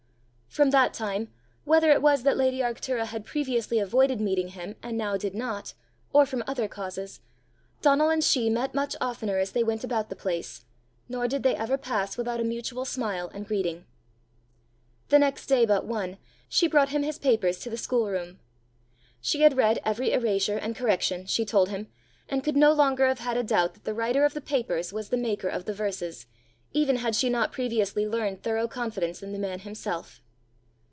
[0.51, 1.29] From that time,
[1.63, 5.73] whether it was that lady Arctura had previously avoided meeting him and now did not,
[6.11, 7.21] or from other causes,
[7.81, 10.65] Donal and she met much oftener as they went about the place,
[11.07, 13.85] nor did they ever pass without a mutual smile and greeting.
[15.07, 16.17] The next day but one,
[16.49, 18.37] she brought him his papers to the schoolroom.
[19.21, 21.87] She had read every erasure and correction, she told him,
[22.27, 25.07] and could no longer have had a doubt that the writer of the papers was
[25.07, 26.25] the maker of the verses,
[26.73, 30.21] even had she not previously learned thorough confidence in the man himself.